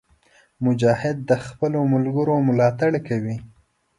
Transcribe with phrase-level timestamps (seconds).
[0.65, 3.37] مجاهد د خپلو ملګرو ملاتړ کوي.